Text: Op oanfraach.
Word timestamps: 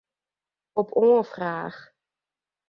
Op 0.81 0.89
oanfraach. 1.01 1.79